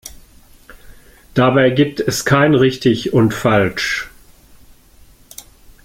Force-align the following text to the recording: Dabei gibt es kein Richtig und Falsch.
Dabei 1.35 1.69
gibt 1.69 1.99
es 1.99 2.25
kein 2.25 2.55
Richtig 2.55 3.13
und 3.13 3.35
Falsch. 3.35 4.09